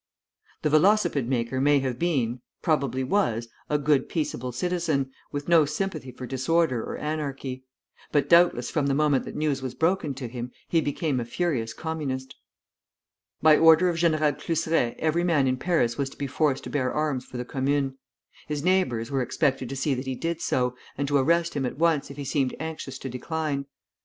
[0.63, 6.11] '"The velocipede maker may have been probably was a good, peaceable citizen, with no sympathy
[6.11, 7.65] for disorder or anarchy;
[8.11, 11.71] but doubtless from the moment that news was broken to him, he became a furious
[11.75, 12.33] Communist.
[13.43, 16.91] By order of General Cluseret every man in Paris was to be forced to bear
[16.91, 17.99] arms for the Commune.
[18.47, 21.77] His neighbors were expected to see that he did so, and to arrest him at
[21.77, 23.67] once if he seemed anxious to decline.